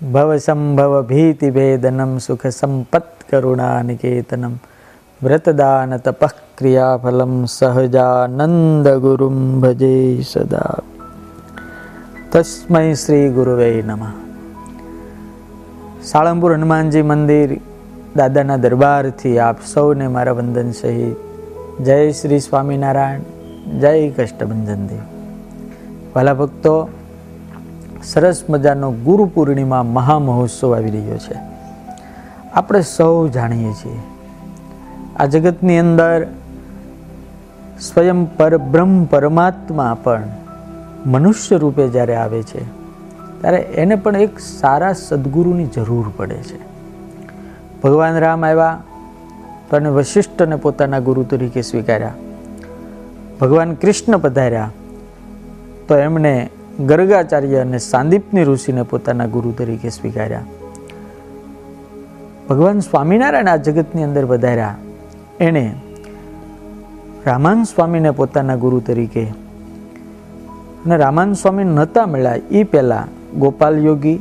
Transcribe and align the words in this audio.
ભવસંભવ 0.00 0.94
ભીતિભેદનમ 1.08 2.10
સુખ 2.18 2.44
સંપત 2.48 3.06
કરુણાનિકેતનમ 3.30 4.54
વ્રતદાન 5.20 5.96
તપઃ 5.98 6.34
ક્રિયાફલમ 6.54 7.32
સહજાનંદ 7.48 8.86
ગુરુમ 8.98 9.38
ભજે 9.62 10.20
સદા 10.22 10.76
તસ્મૈ 12.30 12.92
શ્રી 12.94 13.32
ગુરુવે 13.32 13.70
નમઃ 13.82 14.12
સાળંગપુર 16.02 16.52
હનુમાનજી 16.52 17.02
મંદિર 17.02 17.56
દાદાના 18.16 18.58
દરબારથી 18.58 19.34
આપ 19.38 19.64
સૌને 19.64 20.06
મારા 20.08 20.34
વંદન 20.34 20.70
સહિત 20.72 21.16
જય 21.80 21.98
શ્રી 22.12 22.42
સ્વામિનારાયણ 22.42 23.24
જય 23.80 23.96
કષ્ટભંજન 24.12 24.84
દેવ 24.86 25.04
વાલા 26.14 26.34
ભક્તો 26.34 26.76
સરસ 28.06 28.42
મજાનો 28.50 28.90
ગુરુ 29.04 29.24
પૂર્ણિમા 29.26 29.82
મહામહોત્સવ 29.82 30.76
આવી 30.76 30.90
રહ્યો 30.90 31.18
છે. 31.18 31.36
આપણે 32.54 32.80
સૌ 32.80 33.28
જાણીએ 33.28 33.72
છીએ. 33.72 34.00
આ 35.16 35.26
જગતની 35.26 35.78
અંદર 35.78 36.26
સ્વયં 37.80 38.36
પરબ્રહ્મ 38.36 39.04
પરમાત્મા 39.04 39.96
પણ 40.02 40.22
મનુષ્ય 41.06 41.56
રૂપે 41.56 41.88
જ્યારે 41.88 42.14
આવે 42.14 42.42
છે, 42.42 42.62
ત્યારે 43.40 43.56
એને 43.56 43.94
પણ 43.94 44.16
એક 44.16 44.38
સારા 44.38 44.92
સદગુરુની 44.92 45.66
જરૂર 45.66 46.12
પડે 46.16 46.40
છે. 46.42 46.58
ભગવાન 47.82 48.18
રામ 48.18 48.44
આવ્યા 48.44 48.82
તો 49.70 49.76
એને 49.76 49.88
વશિષ્ઠને 49.88 50.56
પોતાના 50.56 50.98
ગુરુ 50.98 51.22
તરીકે 51.22 51.62
સ્વીકાર્યા. 51.62 52.14
ભગવાન 53.40 53.74
કૃષ્ણ 53.74 54.18
પધાર્યા, 54.18 54.70
તો 55.88 55.96
એમણે 55.96 56.50
ગર્ગાચાર્ય 56.80 57.56
અને 57.56 57.78
સાંદીપની 57.78 58.44
ઋષિને 58.44 58.82
પોતાના 58.82 59.26
ગુરુ 59.26 59.50
તરીકે 59.50 59.88
સ્વીકાર્યા. 59.88 60.44
ભગવાન 62.48 62.80
સ્વામિનારાયણ 62.80 63.48
આ 63.48 63.56
જગતની 63.56 64.02
અંદર 64.02 64.24
વધાર્યા. 64.24 64.76
એણે 65.40 65.72
રામાન 67.26 67.62
સ્વામીને 67.62 68.10
પોતાના 68.10 68.54
ગુરુ 68.54 68.80
તરીકે 68.80 69.22
અને 70.84 70.96
રામાન 70.96 71.32
સ્વામી 71.32 71.64
નહોતા 71.64 72.06
મળ્યા 72.06 72.34
એ 72.50 72.64
પહેલાં 72.64 73.08
ગોપાલ 73.40 73.78
યોગી 73.78 74.20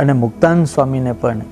અને 0.00 0.12
મુક્તાન 0.12 0.64
સ્વામીને 0.64 1.12
પણ 1.12 1.42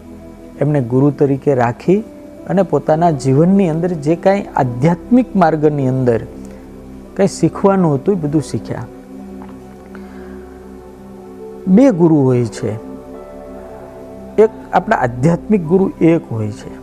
એમને 0.61 0.80
ગુરુ 0.80 1.11
તરીકે 1.11 1.55
રાખી 1.55 2.00
અને 2.48 2.62
પોતાના 2.62 3.11
જીવનની 3.11 3.69
અંદર 3.69 3.89
જે 3.89 4.17
કાંઈ 4.17 4.42
આધ્યાત્મિક 4.56 5.36
માર્ગની 5.36 5.89
અંદર 5.89 6.25
કંઈ 7.17 7.27
શીખવાનું 7.27 7.95
હતું 7.95 8.14
એ 8.14 8.20
બધું 8.20 8.42
શીખ્યા. 8.42 8.86
બે 11.66 11.91
ગુરુ 11.91 12.16
હોય 12.16 12.44
છે. 12.44 12.92
એક 14.38 14.50
આપણા 14.72 14.96
આધ્યાત્મિક 14.96 15.64
ગુરુ 15.64 15.92
એક 16.00 16.20
હોય 16.30 16.50
છે 16.50 16.74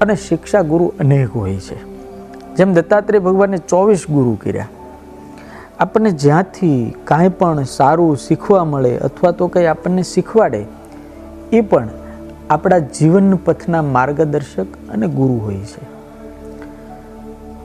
અને 0.00 0.16
શિક્ષા 0.16 0.62
ગુરુ 0.62 0.92
અનેક 1.00 1.36
હોય 1.36 1.56
છે. 1.56 1.90
જેમ 2.56 2.74
દત્તાત્રેય 2.74 3.20
ભગવાને 3.20 3.56
ચોવીસ 3.58 4.04
ગુરુ 4.10 4.38
કર્યા. 4.42 4.68
આપણને 5.80 6.10
જ્યાંથી 6.10 6.94
કાંઈ 7.04 7.28
પણ 7.28 7.62
સારું 7.62 8.16
શીખવા 8.16 8.64
મળે 8.64 8.98
અથવા 8.98 9.30
તો 9.30 9.48
કંઈ 9.48 9.66
આપણને 9.66 10.02
શીખવાડે, 10.02 10.66
એ 11.52 11.60
પણ 11.60 11.88
આપણા 12.50 12.78
જીવન 12.78 13.36
પથના 13.36 13.82
માર્ગદર્શક 13.82 14.66
અને 14.88 15.06
ગુરુ 15.06 15.34
હોય 15.34 15.56
છે. 15.56 15.82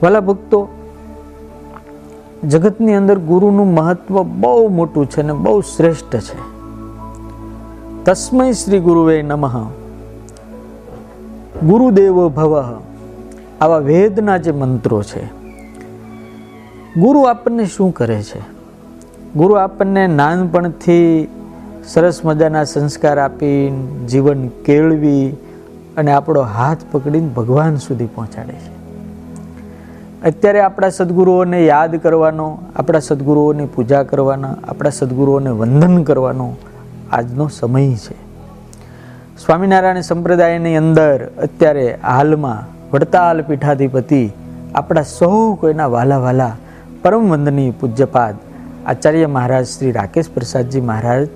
વાલા 0.02 0.20
ભક્તો, 0.20 0.68
જગતની 2.44 2.94
અંદર 2.94 3.18
ગુરુનું 3.18 3.74
મહત્વ 3.74 4.22
બહુ 4.22 4.68
મોટું 4.68 5.10
છે 5.10 5.20
અને 5.20 5.32
બહુ 5.32 5.60
શ્રેષ્ઠ 5.60 6.16
છે. 6.16 6.55
તસ્મય 8.06 8.54
શ્રી 8.54 8.78
ગુરુવે 8.78 9.14
નમઃ 9.20 9.54
ગુરુદેવ 11.62 12.18
ભવ 12.34 12.52
આવા 13.60 13.78
વેદના 13.80 14.36
જે 14.38 14.52
મંત્રો 14.54 14.98
છે 15.02 15.22
ગુરુ 16.96 17.22
આપણને 17.24 17.64
શું 17.68 17.90
કરે 17.92 18.18
છે 18.20 18.42
ગુરુ 19.34 19.56
આપણને 19.56 20.04
નાનપણથી 20.12 21.08
સરસ 21.86 22.20
મજાના 22.22 22.62
સંસ્કાર 22.64 23.16
આપી 23.18 23.58
જીવન 24.06 24.46
કેળવી 24.62 25.24
અને 25.96 26.12
આપણો 26.12 26.46
હાથ 26.52 26.86
પકડીને 26.92 27.32
ભગવાન 27.32 27.76
સુધી 27.78 28.08
પહોંચાડે 28.12 28.56
છે 28.60 28.72
અત્યારે 30.24 30.60
આપણા 30.60 30.92
સદગુરુઓને 30.92 31.64
યાદ 31.64 31.98
કરવાનો 31.98 32.48
આપણા 32.54 33.04
સદગુરુઓની 33.10 33.68
પૂજા 33.74 34.04
કરવાના 34.04 34.54
આપણા 34.64 34.96
સદગુરુઓને 35.00 35.58
વંદન 35.58 35.98
કરવાનો 36.04 36.48
આજનો 37.12 37.48
સમય 37.48 37.94
છે. 37.94 38.26
સ્વામિનારાયણ 39.46 40.00
સંપ્રદાયની 40.00 40.76
અંદર 40.76 41.24
અત્યારે 41.42 41.94
હાલમાં 41.94 42.76
વડતાલ 42.92 43.42
પીઠાધિપતિ 43.42 44.30
આપણા 44.74 45.02
સૌ 45.02 45.54
કોઈના 45.54 45.86
વાલા 45.86 46.18
વાલા 46.18 46.56
પરમ 47.02 47.30
વંદનીય 47.30 47.70
પૂજ્યપાદ 47.70 48.34
આચાર્ય 48.86 49.26
મહારાજ 49.26 49.66
શ્રી 49.66 49.92
રાકેશ 49.92 50.30
પ્રસાદજી 50.30 50.80
મહારાજ 50.80 51.28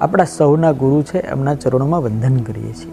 આપણા 0.00 0.24
સૌના 0.24 0.72
ગુરુ 0.72 1.02
છે, 1.02 1.18
એમના 1.18 1.54
ચરણોમાં 1.54 2.02
વંદન 2.02 2.36
કરીએ 2.36 2.72
છીએ. 2.72 2.92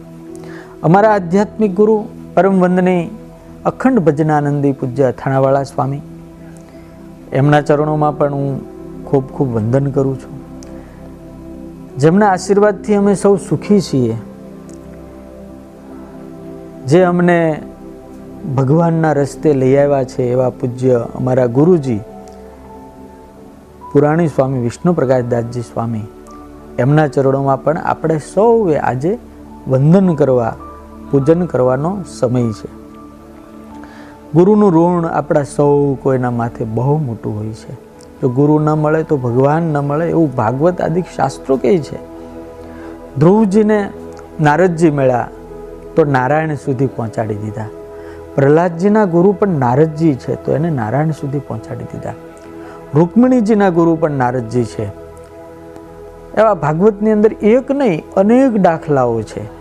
અમારા 0.83 1.13
આધ્યાત્મિક 1.13 1.75
ગુરુ 1.75 2.05
પરમ 2.33 2.59
વંદની 2.59 3.09
અખંડ 3.65 3.99
ભજનાનંદી 3.99 4.71
પૂજ્ય 4.71 5.03
અથાણાવાળા 5.03 5.63
સ્વામી. 5.63 6.01
એમના 7.31 7.61
ચરણોમાં 7.61 8.17
પણ 8.17 8.33
હું 8.33 8.61
ખૂબ 9.05 9.27
ખૂબ 9.27 9.55
વંદન 9.55 9.91
કરું 9.91 10.19
છું. 10.19 10.48
જેમના 11.97 12.27
આશીર્વાદથી 12.27 12.95
અમે 12.95 13.15
સૌ 13.15 13.35
સુખી 13.35 13.81
છીએ. 13.81 14.15
જે 16.87 17.03
અમને 17.03 17.61
ભગવાનના 18.55 19.13
રસ્તે 19.13 19.53
લઈ 19.53 19.75
આવ્યા 19.75 20.03
છે 20.03 20.23
એવા 20.23 20.49
પૂજ્ય 20.49 21.05
અમારા 21.15 21.45
ગુરુજી, 21.45 21.99
પુરાણી 23.93 24.27
સ્વામી 24.27 24.59
વિષ્ણુ 24.59 24.93
પ્રકાશદાસજી 24.93 25.61
સ્વામી, 25.61 26.01
એમના 26.79 27.07
ચરણોમાં 27.07 27.63
પણ 27.63 27.77
આપણે 27.77 28.17
સૌએ 28.17 28.77
આજે 28.77 29.17
વંદન 29.67 30.13
કરવા, 30.13 30.55
પૂજન 31.11 31.45
કરવાનો 31.45 31.97
સમય 32.19 32.41
છે. 32.41 32.79
ગુરુનું 34.33 34.73
ઋણ 34.73 35.05
આપણા 35.05 35.43
સૌ 35.43 35.95
કોઈના 35.95 36.31
માથે 36.31 36.65
બહુ 36.65 36.97
મોટું 36.97 37.39
હોય 37.39 37.49
છે. 37.49 37.88
જો 38.21 38.29
ગુરુ 38.29 38.59
ન 38.59 38.69
મળે, 38.69 39.03
તો 39.03 39.17
ભગવાન 39.17 39.63
ન 39.63 39.77
મળે 39.77 40.09
એવું 40.09 40.35
ભાગવત 40.35 40.81
આદિ 40.81 41.01
શાસ્ત્રો 41.01 41.57
કહે 41.57 41.77
છે. 41.77 41.97
ધ્રુવજીને 43.19 43.89
નારદજી 44.41 44.91
મળ્યા 44.91 45.29
તો 45.95 46.03
નારાયણ 46.03 46.55
સુધી 46.55 46.85
પહોંચાડી 46.87 47.35
દીધા. 47.35 47.65
પ્રહલાદજીના 48.35 49.05
ગુરુ 49.05 49.31
પણ 49.31 49.47
નારદજી 49.47 50.15
છે 50.15 50.35
તો 50.35 50.51
એને 50.51 50.69
નારાયણ 50.69 51.11
સુધી 51.11 51.39
પહોંચાડી 51.39 51.83
દીધા. 51.83 52.13
રૂકમણીજીના 52.95 53.69
ગુરુ 53.69 53.95
પણ 53.95 54.11
નારદજી 54.11 54.63
છે. 54.63 54.85
એવા 56.37 56.53
ભાગવતની 56.53 57.11
અંદર 57.11 57.33
એક 57.33 57.71
નહીં, 57.71 58.03
અનેક 58.17 58.53
દાખલાઓ 58.57 59.21
છે. 59.21 59.59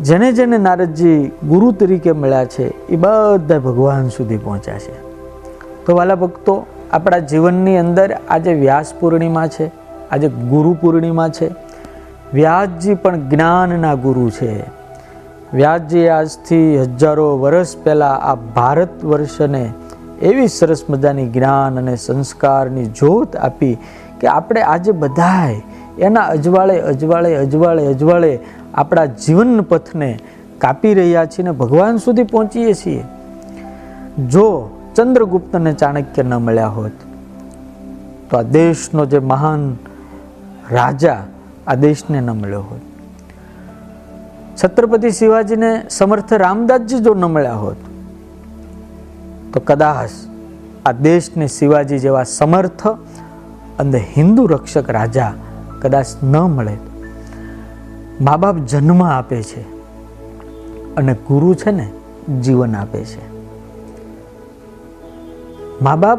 જેને 0.00 0.32
જેને 0.32 0.58
નારદજી 0.58 1.32
ગુરુ 1.48 1.72
તરીકે 1.72 2.12
મળ્યા 2.12 2.44
છે, 2.44 2.86
એ 2.88 2.96
બધા 2.96 3.58
ભગવાન 3.58 4.08
સુધી 4.08 4.36
પહોંચ્યા 4.36 4.78
છે. 4.78 5.09
તો 5.86 5.96
વાલા 5.96 6.14
ભક્તો, 6.14 6.66
આપણા 6.92 7.18
જીવનની 7.18 7.78
અંદર 7.78 8.16
આજે 8.28 8.52
વ્યાસ 8.52 8.92
પૂર્ણિમા 9.00 9.46
છે, 9.46 9.70
આજે 10.10 10.28
ગુરુ 10.28 10.76
પૂર્ણિમા 10.80 11.28
છે. 11.28 11.50
વ્યાસજી 12.34 12.94
પણ 12.94 13.28
જ્ઞાનના 13.28 13.94
ગુરુ 13.94 14.30
છે. 14.30 14.80
વ્યાસજી 15.54 16.08
આજથી 16.08 16.78
હજારો 16.78 17.38
વર્ષ 17.38 17.76
પહેલાં 17.84 18.20
આ 18.22 18.34
ભારત 18.34 19.04
વર્ષને 19.04 19.72
એવી 20.22 20.48
સરસ 20.48 20.84
મજાની 20.90 21.28
જ્ઞાન 21.28 21.78
અને 21.78 21.96
સંસ્કારની 21.96 22.84
જોત 22.84 23.36
આપી 23.36 23.78
કે 24.20 24.26
આપણે 24.26 24.62
આજે 24.62 24.92
બધાએ 24.92 25.62
એના 25.98 26.20
અજવાળે 26.20 26.80
અજવાળે 26.80 27.36
અજવાળે 27.36 27.86
અજવાળે 27.86 28.38
આપણા 28.74 29.04
જીવન 29.04 29.60
પથને 29.60 30.18
કાપી 30.58 30.94
રહ્યા 30.94 31.24
છીએ 31.24 31.44
ને 31.44 31.50
ભગવાન 31.50 31.96
સુધી 31.96 32.22
પહોંચીએ 32.22 32.74
છીએ. 32.74 33.04
જો 34.28 34.70
ચંદ્રગુપ્ત 35.00 35.56
અને 35.56 35.72
ચાણક્ય 35.72 36.22
ન 36.22 36.34
મળ્યા 36.34 36.68
હોત. 36.68 36.96
તો 38.30 38.36
આ 38.36 38.42
દેશનો 38.42 39.06
જે 39.06 39.18
મહાન 39.18 39.76
રાજા 40.70 41.22
આ 41.66 41.74
દેશને 41.74 42.20
ન 42.20 42.30
મળ્યો 42.30 42.60
હોત. 42.60 42.82
છત્રપતિ 44.60 45.10
શિવાજીને 45.10 45.70
સમર્થ 45.90 46.32
રામદાસજી 46.32 46.98
જો 46.98 47.14
ન 47.14 47.24
મળ્યા 47.24 47.54
હોત, 47.54 47.76
તો 49.52 49.60
કદાચ 49.60 50.10
આ 50.86 50.92
દેશને 50.92 51.46
શિવાજી 51.48 51.98
જેવા 51.98 52.24
સમર્થ 52.24 52.86
અને 53.78 54.04
હિન્દુ 54.16 54.46
રક્ષક 54.46 54.90
રાજા 54.90 55.32
કદાચ 55.80 56.06
ન 56.22 56.36
મળે. 56.36 56.76
મા 58.20 58.36
બાપ 58.36 58.56
જન્મ 58.56 59.02
આપે 59.02 59.42
છે 59.42 59.62
અને 60.96 61.14
ગુરુ 61.14 61.54
છે 61.54 61.70
ને, 61.70 61.90
જીવન 62.40 62.76
આપે 62.76 63.04
છે. 63.04 63.39
મા 65.82 65.96
બાપ 65.96 66.18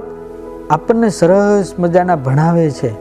આપણને 0.70 1.10
સરસ 1.10 1.74
મજાના 1.80 2.16
ભણાવે 2.16 2.72
છે. 2.72 2.92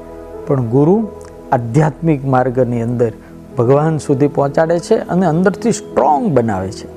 પણ 0.47 0.61
ગુરુ 0.61 1.09
આધ્યાત્મિક 1.53 2.27
માર્ગની 2.27 2.83
અંદર 2.83 3.13
ભગવાન 3.59 3.99
સુધી 3.99 4.27
પહોંચાડે 4.27 4.79
છે 4.79 4.95
અને 4.95 5.27
અંદરથી 5.27 5.73
સ્ટ્રોંગ 5.73 6.33
બનાવે 6.33 6.71
છે. 6.71 6.89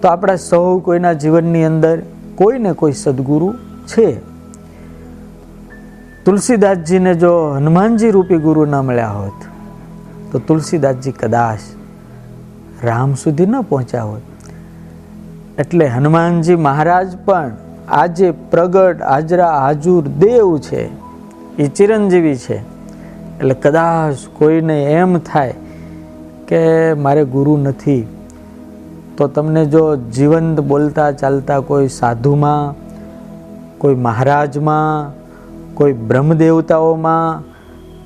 તો 0.00 0.08
આપણા 0.08 0.36
સૌ 0.36 0.78
કોઈના 0.78 1.12
જીવનની 1.12 1.64
અંદર 1.64 2.02
કોઈ 2.34 2.58
ને 2.58 2.72
કોઈ 2.72 2.92
સદગુરુ 2.92 3.54
છે. 3.86 4.16
તુલસીદાસજીને 6.24 7.14
જો 7.14 7.50
હનુમાનજી 7.56 8.10
રૂપી 8.10 8.36
ગુરુ 8.36 8.64
ન 8.64 8.74
મળ્યા 8.74 9.10
હોત, 9.10 9.38
તો 10.32 10.38
તુલસીદાસજી 10.38 11.12
કદાચ 11.12 11.58
રામ 12.84 13.14
સુધી 13.14 13.46
ન 13.46 13.60
પહોંચ્યા 13.60 14.02
હોત. 14.02 14.22
એટલે 15.58 15.86
હનુમાનજી 15.86 16.56
મહારાજ 16.56 17.16
પણ 17.24 17.50
આજે 17.88 18.30
પ્રગટ, 18.30 19.02
હાજરા, 19.02 19.58
હાજુર 19.58 20.08
દેવ 20.08 20.58
છે. 20.58 20.88
એ 21.56 21.66
ચિરંજીવી 21.66 22.36
છે. 22.36 22.56
એટલે 23.38 23.54
કદાચ 23.54 24.14
કોઈને 24.38 24.84
એમ 24.84 25.18
થાય 25.18 25.54
કે 26.48 26.92
મારે 26.92 27.24
ગુરુ 27.24 27.56
નથી. 27.56 28.06
તો 29.16 29.26
તમને 29.26 29.66
જો 29.66 29.96
જીવંત 29.96 30.60
બોલતા 30.60 31.12
ચાલતા 31.12 31.60
કોઈ 31.60 31.88
સાધુમાં, 31.88 32.74
કોઈ 33.78 33.94
મહારાજમાં, 33.94 35.14
કોઈ 35.74 35.92
બ્રહ્મદેવતાઓમાં 35.92 37.42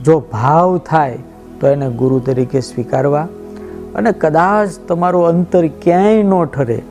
જો 0.05 0.23
ભાવ 0.33 0.79
થાય, 0.79 1.19
તો 1.61 1.69
એને 1.69 1.91
ગુરુ 1.91 2.19
તરીકે 2.19 2.61
સ્વીકારવા. 2.61 3.29
અને 3.95 4.13
કદાચ 4.13 4.69
તમારું 4.89 5.27
અંતર 5.27 5.67
ક્યાંય 5.67 6.23
ન 6.23 6.45
ઠરે. 6.45 6.83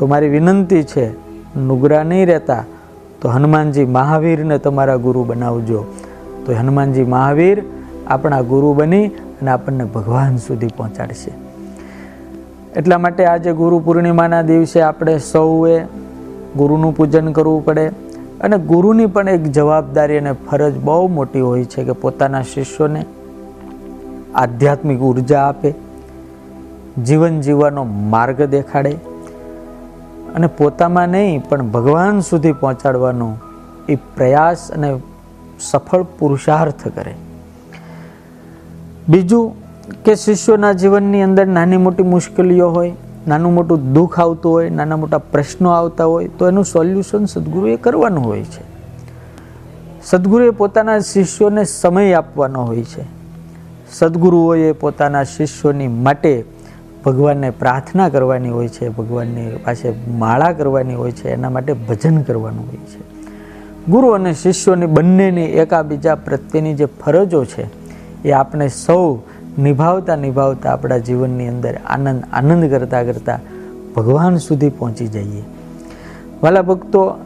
તો 0.00 0.06
મારી 0.06 0.28
વિનંતી 0.28 0.82
છે, 0.82 1.12
નુગરા 1.58 2.02
નહીં 2.02 2.26
રહેતા, 2.26 2.64
તો 3.22 3.28
હનુમાનજી 3.28 3.84
મહાવીરને 3.84 4.58
તમારા 4.58 4.96
ગુરુ 4.96 5.24
બનાવજો. 5.24 5.84
તો 6.46 6.52
હનુમાનજી 6.52 7.02
મહાવીર 7.02 7.62
આપણા 8.06 8.40
ગુરુ 8.40 8.72
બની 8.72 9.06
અને 9.08 9.50
આપણને 9.50 9.84
ભગવાન 9.84 10.36
સુધી 10.36 10.66
પહોંચાડશે. 10.66 11.30
એટલા 12.76 12.98
માટે 12.98 13.24
આજે 13.24 13.52
ગુરુ 13.52 13.78
પૂર્ણિમાના 13.78 14.42
દિવસે 14.42 14.80
આપણે 14.80 15.18
સૌએ 15.18 15.80
ગુરુનું 16.56 16.96
પૂજન 16.96 17.32
કરવું 17.32 17.64
પડે 17.64 17.86
અને 18.40 18.58
ગુરુની 18.58 19.06
પણ 19.06 19.28
એક 19.28 19.42
જવાબદારી 19.42 20.18
અને 20.18 20.32
ફરજ 20.32 20.78
બહુ 20.78 21.08
મોટી 21.08 21.40
હોય 21.40 21.64
છે 21.64 21.84
કે 21.84 21.92
પોતાના 21.92 22.42
શિષ્યોને 22.42 23.04
આધ્યાત્મિક 24.34 25.00
ઊર્જા 25.00 25.42
આપે, 25.42 25.74
જીવન 27.04 27.40
જીવવાનો 27.40 27.84
માર્ગ 27.84 28.42
દેખાડે 28.42 29.09
અને 30.34 30.46
પોતામાં 30.46 31.08
નહીં, 31.08 31.48
પણ 31.48 31.68
ભગવાન 31.68 32.20
સુધી 32.20 32.52
પહોંચાડવાનો 32.52 33.36
એ 33.88 33.96
પ્રયાસ 33.96 34.72
અને 34.72 35.00
સફળ 35.60 36.02
પુરુષાર્થ 36.02 36.88
કરે. 36.88 37.14
બીજું 39.08 39.52
કે 40.04 40.14
શિષ્યોના 40.14 40.72
જીવનની 40.72 41.22
અંદર 41.22 41.46
નાની 41.46 41.76
મોટી 41.76 42.02
મુશ્કેલીઓ 42.02 42.70
હોય, 42.70 42.92
નાનું 43.28 43.54
મોટું 43.54 43.92
દુઃખ 43.92 44.20
આવતું 44.20 44.52
હોય, 44.52 44.70
નાના 44.70 44.96
મોટા 44.96 45.18
પ્રશ્નો 45.18 45.70
આવતા 45.70 46.04
હોય, 46.04 46.28
તો 46.28 46.48
એનું 46.48 46.64
સોલ્યુશન 46.64 47.24
સદગુરુએ 47.24 47.76
કરવાનું 47.76 48.24
હોય 48.24 48.42
છે. 48.42 48.62
સદગુરુએ 50.04 50.50
પોતાના 50.50 50.98
શિષ્યોને 50.98 51.64
સમય 51.64 52.12
આપવાનો 52.12 52.64
હોય 52.64 52.84
છે. 52.84 53.04
સદગુરુઓએ 53.92 54.72
પોતાના 54.72 55.24
શિષ્યોની 55.24 55.88
માટે 55.88 56.44
ભગવાનને 57.04 57.50
પ્રાર્થના 57.50 58.08
કરવાની 58.08 58.48
હોય 58.48 58.68
છે, 58.68 58.88
ભગવાનની 58.88 59.50
પાસે 59.64 59.92
માળા 60.08 60.52
કરવાની 60.52 60.94
હોય 60.94 61.10
છે, 61.10 61.30
એના 61.32 61.50
માટે 61.50 61.72
ભજન 61.72 62.22
કરવાનું 62.22 62.66
હોય 62.66 62.76
છે. 62.76 63.00
ગુરુ 63.88 64.08
અને 64.08 64.32
શિષ્યોની 64.32 64.86
બંનેની 64.86 65.44
એકાબીજા 65.44 66.14
પ્રત્યેની 66.14 66.74
જે 66.74 66.84
ફરજો 66.84 67.44
છે, 67.44 67.66
એ 68.28 68.30
આપણે 68.30 68.68
સૌ 68.68 69.18
નિભાવતા 69.58 70.16
નિભાવતા 70.16 70.70
આપણા 70.70 70.98
જીવનની 70.98 71.48
અંદર 71.48 71.76
આનંદ 71.86 72.22
આનંદ 72.32 72.70
કરતાં 72.70 73.04
કરતાં 73.04 73.38
ભગવાન 73.94 74.36
સુધી 74.36 74.68
પહોંચી 74.68 75.06
જઈએ. 75.06 75.42
વાલા 76.42 76.62
ભક્તો, 76.62 77.18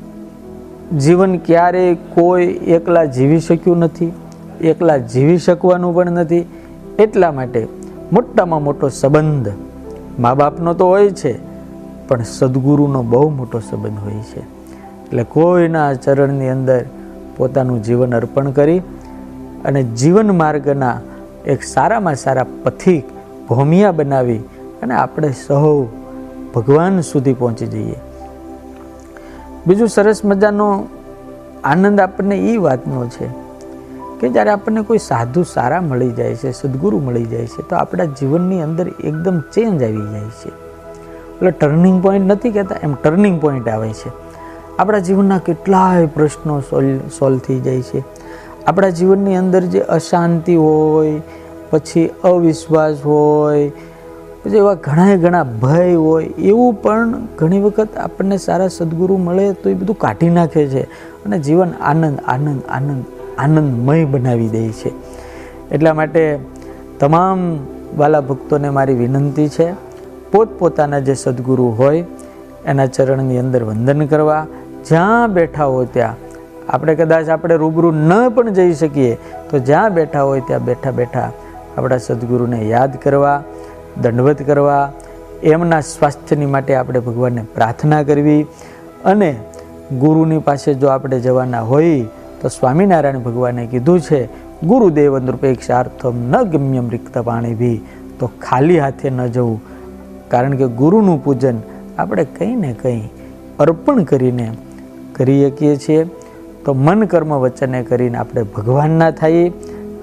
જીવન 0.99 1.37
ક્યારેય 1.38 1.94
કોઈ 1.94 2.47
એકલા 2.67 3.05
જીવી 3.05 3.41
શક્યું 3.41 3.79
નથી, 3.79 4.12
એકલા 4.61 4.97
જીવી 4.97 5.38
શકવાનું 5.38 5.94
પણ 5.94 6.12
નથી, 6.12 6.47
એટલા 6.99 7.32
માટે 7.32 7.67
મોટામાં 8.15 8.63
મોટો 8.63 8.89
સંબંધ. 8.89 9.49
મા 10.19 10.35
બાપનો 10.35 10.75
તો 10.75 10.87
હોય 10.87 11.11
છે, 11.11 11.33
પણ 12.09 12.23
સદગુરુનો 12.23 13.03
બહુ 13.03 13.29
મોટો 13.29 13.59
સંબંધ 13.59 13.99
હોય 14.05 14.13
છે. 14.13 14.41
એટલે 15.05 15.25
કોઈના 15.25 15.95
ચરણની 15.95 16.49
અંદર 16.49 16.85
પોતાનું 17.37 17.83
જીવન 17.83 18.15
અર્પણ 18.15 18.51
કરી 18.51 18.79
અને 19.65 19.83
જીવન 19.83 20.31
માર્ગના 20.31 21.01
એક 21.47 21.63
સારામાં 21.63 22.15
સારા 22.15 22.47
પથિક 22.63 23.05
ભોમિયા 23.49 23.93
બનાવી 23.93 24.39
અને 24.83 24.95
આપણે 24.95 25.31
સૌ 25.31 25.87
ભગવાન 26.55 27.01
સુધી 27.01 27.33
પહોંચી 27.33 27.67
જઈએ. 27.67 27.97
બીજું 29.67 29.89
સરસ 29.89 30.25
મજાનો 30.25 30.89
આનંદ 31.65 32.01
આપણને 32.01 32.37
એ 32.37 32.57
વાતનો 32.57 33.07
છે 33.07 33.44
કે 34.25 34.31
જ્યારે 34.31 34.50
આપણને 34.50 34.81
કોઈ 34.81 34.99
સાધુ 34.99 35.43
સારા 35.43 35.81
મળી 35.81 36.12
જાય 36.12 36.35
છે, 36.35 36.53
સદગુરુ 36.53 36.99
મળી 36.99 37.25
જાય 37.25 37.47
છે, 37.47 37.69
તો 37.69 37.76
આપણા 37.76 38.05
જીવનની 38.05 38.62
અંદર 38.62 38.88
એકદમ 38.88 39.41
ચેન્જ 39.41 39.82
આવી 39.82 40.11
જાય 40.11 40.21
છે. 40.21 40.49
એટલે 40.49 41.50
ટર્નિંગ 41.50 42.03
પોઈન્ટ 42.03 42.32
નથી 42.32 42.50
કહેતા, 42.50 42.76
એમ 42.82 42.94
ટર્નિંગ 42.94 43.41
પોઈન્ટ 43.41 43.69
આવે 43.69 43.93
છે. 43.93 44.11
આપણા 44.79 44.99
જીવનના 44.99 45.38
કેટલાય 45.38 46.06
પ્રશ્નો 46.06 46.61
સોલ્વ 46.61 46.99
સોલ્વ 47.19 47.38
થઈ 47.38 47.61
જાય 47.61 47.82
છે. 47.82 48.03
આપણા 48.67 48.88
જીવનની 48.88 49.37
અંદર 49.37 49.61
જે 49.61 49.81
અશાંતિ 49.81 50.55
હોય, 50.55 51.20
પછી 51.70 52.11
અવિશ્વાસ 52.25 52.97
હોય, 53.05 53.69
પછી 54.44 54.56
એવા 54.56 54.75
ઘણા 54.75 55.17
ઘણા 55.17 55.43
ભય 55.43 55.94
હોય, 55.94 56.25
એવું 56.25 56.82
પણ 56.82 57.27
ઘણી 57.38 57.61
વખત 57.61 57.97
આપણને 57.97 58.37
સારા 58.37 58.69
સદગુરુ 58.69 59.17
મળે 59.17 59.53
તો 59.53 59.70
એ 59.70 59.75
બધું 59.75 59.99
કાઢી 59.99 60.31
નાખે 60.31 60.67
છે. 60.67 60.82
અને 61.25 61.38
જીવન 61.38 61.73
આનંદ 61.81 62.19
આનંદ 62.27 62.62
આનંદ 62.69 63.05
આનંદમય 63.39 64.05
બનાવી 64.05 64.49
દે 64.49 64.69
છે. 64.69 64.93
એટલા 65.71 65.95
માટે 65.95 66.39
તમામ 67.01 67.59
વાલા 67.97 68.21
ભક્તોને 68.21 68.71
મારી 68.71 68.95
વિનંતી 68.95 69.49
છે, 69.49 69.73
પોતપોતાના 70.33 70.99
જે 70.99 71.15
સદગુરુ 71.15 71.65
હોય, 71.65 72.05
એના 72.67 72.87
ચરણની 72.87 73.39
અંદર 73.39 73.65
વંદન 73.65 74.07
કરવા. 74.07 74.47
જ્યાં 74.89 75.33
બેઠા 75.35 75.65
હોય 75.65 75.87
ત્યાં, 75.87 76.15
આપણે 76.69 76.95
કદાચ 76.95 77.29
આપણે 77.29 77.57
રૂબરૂ 77.57 77.91
ન 77.91 78.29
પણ 78.29 78.51
જઈ 78.51 78.75
શકીએ, 78.75 79.15
તો 79.51 79.59
જ્યાં 79.59 79.95
બેઠા 79.95 80.23
હોય 80.23 80.41
ત્યાં 80.41 80.65
બેઠા 80.65 80.91
બેઠા 80.91 81.33
આપણા 81.79 81.99
સદગુરુને 81.99 82.63
યાદ 82.69 82.97
કરવા, 82.97 83.43
દંડવત 84.03 84.43
કરવા, 84.43 84.93
એમના 85.43 85.81
સ્વાસ્થ્યની 85.81 86.47
માટે 86.47 86.75
આપણે 86.75 87.01
ભગવાનને 87.01 87.43
પ્રાર્થના 87.55 88.03
કરવી. 88.03 88.47
અને 89.05 89.37
ગુરુની 89.99 90.39
પાસે 90.39 90.75
જો 90.75 90.87
આપણે 90.87 91.20
જવાના 91.20 91.61
હોય 91.61 92.05
તો 92.44 92.51
સ્વામિનારાયણ 92.53 93.19
ભગવાને 93.19 93.63
કીધું 93.67 94.01
છે 94.01 94.19
ગુરુદેવ 94.63 95.15
નૃપેક્ષાર્થમ 95.19 96.17
ન 96.31 96.34
ગમ્યમ 96.43 96.89
રિક્ત 96.94 97.15
પાણી 97.19 97.55
ભી. 97.55 97.79
તો 98.19 98.27
ખાલી 98.41 98.79
હાથે 98.79 99.08
ન 99.10 99.20
જવું, 99.27 99.60
કારણ 100.29 100.56
કે 100.60 100.67
ગુરુનું 100.81 101.24
પૂજન 101.24 101.58
આપણે 101.98 102.24
કંઈ 102.36 102.56
ને 102.56 102.72
કંઈ 102.82 103.08
અર્પણ 103.58 104.05
કરીને 104.05 104.48
કરી 105.13 105.41
શકીએ 105.51 105.74
છીએ. 105.77 106.05
તો 106.65 106.74
મન 106.74 107.05
કર્મ 107.05 107.32
વચને 107.41 107.82
કરીને 107.82 108.19
આપણે 108.19 108.43
ભગવાનના 108.43 109.10
થઈએ, 109.10 109.53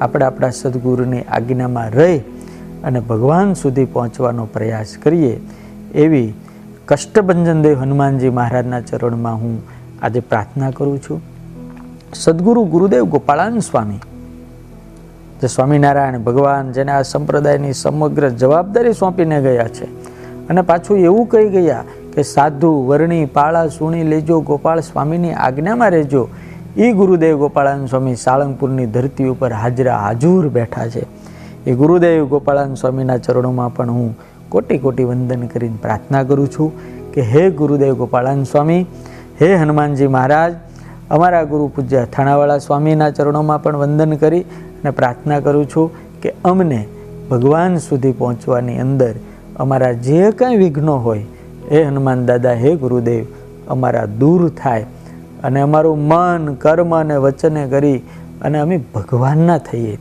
આપણે 0.02 0.26
આપણા 0.26 0.50
સદગુરુની 0.50 1.24
આજ્ઞામાં 1.30 1.90
રહી 1.90 2.20
અને 2.84 3.00
ભગવાન 3.00 3.54
સુધી 3.54 3.86
પહોંચવાનો 3.86 4.46
પ્રયાસ 4.46 4.98
કરીએ, 5.04 5.36
એવી 5.94 6.30
કષ્ટભંજન 6.86 7.62
દેવ 7.62 7.78
હનુમાનજી 7.80 8.30
મહારાજના 8.30 8.82
ચરણમાં 8.82 9.36
હું 9.36 9.54
આજે 10.02 10.20
પ્રાર્થના 10.20 10.72
કરું 10.72 11.00
છું. 11.00 11.22
સદગુરુ 12.14 12.64
ગુરુદેવ 12.64 13.04
ગોપાળાન 13.04 13.60
સ્વામી. 13.60 14.00
જે 15.42 15.48
સ્વામિનારાયણ 15.48 16.20
ભગવાન 16.20 16.72
જેને 16.72 16.92
આ 16.92 17.02
સંપ્રદાયની 17.02 17.74
સમગ્ર 17.74 18.30
જવાબદારી 18.30 18.94
સોંપીને 18.94 19.42
ગયા 19.42 19.68
છે. 19.68 19.86
અને 20.48 20.62
પાછું 20.62 20.98
એવું 20.98 21.28
કહી 21.28 21.50
ગયા 21.50 21.84
કે 22.14 22.24
સાધુ, 22.24 22.88
વર્ણી, 22.88 23.26
પાળા, 23.26 23.68
સુણી 23.68 24.04
લેજો, 24.04 24.40
ગોપાળ 24.40 24.80
સ્વામીની 24.80 25.34
આજ્ઞામાં 25.34 25.92
રહેજો. 25.92 26.28
એ 26.78 26.92
ગુરુદેવ 26.92 27.38
ગોપાળાન 27.38 27.86
સ્વામી 27.86 28.16
સાળંગપુરની 28.16 28.86
ધરતી 28.86 29.28
ઉપર 29.28 29.54
હાજરા 29.54 29.98
હાજુર 29.98 30.50
બેઠા 30.50 30.88
છે. 30.88 31.06
એ 31.66 31.74
ગુરુદેવ 31.74 32.28
ગોપાળાન 32.28 32.76
સ્વામીના 32.76 33.18
ચરણોમાં 33.18 33.76
પણ 33.76 33.90
હું 33.92 34.18
કોટી 34.50 34.78
કોટી 34.78 35.04
વંદન 35.04 35.48
કરીને 35.48 35.78
પ્રાર્થના 35.82 36.24
કરું 36.24 36.48
છું 36.48 36.72
કે 37.14 37.22
હે 37.22 37.50
ગુરુદેવ 37.50 37.94
ગોપાળાન 37.94 38.44
સ્વામી, 38.44 38.86
હે 39.42 39.56
હનુમાનજી 39.56 40.08
મહારાજ 40.08 40.54
અમારા 41.12 41.44
ગુરુ 41.44 41.68
પૂજ્ય 41.68 42.06
થાણાવાળા 42.06 42.58
સ્વામીના 42.58 43.10
ચરણોમાં 43.10 43.64
પણ 43.64 43.78
વંદન 43.78 44.16
કરી 44.16 44.42
અને 44.82 44.92
પ્રાર્થના 44.92 45.40
કરું 45.40 45.68
છું 45.70 45.88
કે 46.22 46.34
અમને 46.44 46.88
ભગવાન 47.32 47.78
સુધી 47.78 48.12
પહોંચવાની 48.12 48.78
અંદર 48.78 49.14
અમારા 49.56 49.92
જે 49.92 50.32
કાંઈ 50.32 50.58
વિઘ્નો 50.58 50.96
હોય 50.98 51.26
એ 51.72 51.84
હનુમાન 51.84 52.26
દાદા, 52.26 52.54
હે 52.54 52.76
ગુરુદેવ, 52.76 53.26
અમારા 53.68 54.06
દૂર 54.06 54.50
થાય 54.50 54.86
અને 55.44 55.60
અમારું 55.62 56.00
મન, 56.08 56.54
કર્મ 56.54 56.96
અને 56.96 57.18
વચને 57.18 57.68
કરી 57.68 58.00
અને 58.42 58.58
અમે 58.60 58.78
ભગવાનના 58.96 59.58
થઈએ 59.58 59.96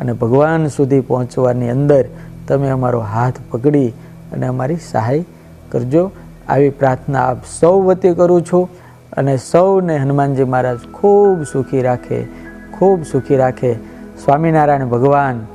અને 0.00 0.12
ભગવાન 0.12 0.68
સુધી 0.68 1.00
પહોંચવાની 1.00 1.70
અંદર 1.70 2.04
તમે 2.48 2.68
અમારો 2.68 3.00
હાથ 3.00 3.34
પકડી 3.50 3.88
અને 4.32 4.46
અમારી 4.46 4.80
સહાય 4.90 5.24
કરજો. 5.70 6.10
આવી 6.48 6.70
પ્રાર્થના 6.70 7.20
આપ 7.20 7.44
સૌ 7.60 7.76
વતી 7.82 8.14
કરું 8.14 8.42
છું. 8.42 8.83
અને 9.16 9.36
સૌને 9.36 9.96
હનુમાનજી 9.98 10.44
મહારાજ 10.44 10.78
ખૂબ 10.94 11.42
સુખી 11.42 11.82
રાખે, 11.82 12.24
ખૂબ 12.72 13.02
સુખી 13.02 13.36
રાખે. 13.36 13.74
સ્વામિનારાયણ 14.24 14.86
ભગવાન 14.86 15.46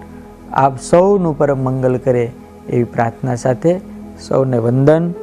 આપ 0.53 0.81
સૌનું 0.81 1.37
પરમ 1.37 1.59
મંગલ 1.59 1.97
કરે 1.97 2.31
એવી 2.69 2.83
પ્રાર્થના 2.83 3.35
સાથે 3.35 3.79
સૌને 4.27 4.57
વંદન. 4.57 5.13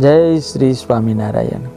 જય 0.00 0.38
શ્રી 0.38 0.72
સ્વામિનારાયણ. 0.72 1.75